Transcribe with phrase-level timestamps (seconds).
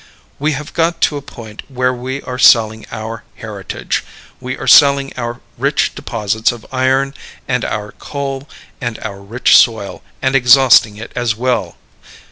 [0.39, 4.03] We have got to a point where we are selling our heritage;
[4.39, 7.13] we are selling our rich deposits of iron
[7.47, 8.49] and our coal
[8.81, 11.77] and our rich soil, and exhausting it as well.